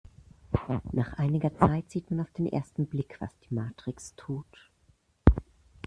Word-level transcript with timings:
Nach 0.93 1.13
einiger 1.19 1.53
Zeit 1.55 1.91
sieht 1.91 2.09
man 2.09 2.21
auf 2.21 2.31
den 2.31 2.47
ersten 2.47 2.87
Blick, 2.87 3.21
was 3.21 3.29
die 3.41 3.53
Matrix 3.53 4.15
tut. 4.15 4.47